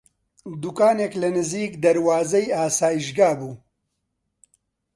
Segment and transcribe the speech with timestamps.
[0.61, 3.53] دووکانێک لە نزیک دەروازەی ئاسایشگا بوو